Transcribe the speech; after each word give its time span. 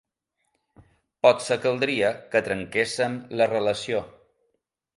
Potser 1.25 1.57
caldria 1.65 2.09
que 2.31 2.43
trenquéssem 2.49 3.21
la 3.43 3.51
relació. 3.55 4.05